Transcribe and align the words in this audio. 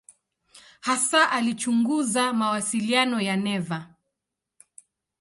Hasa 0.81 1.31
alichunguza 1.31 2.33
mawasiliano 2.33 3.21
ya 3.21 3.35
neva. 3.37 3.89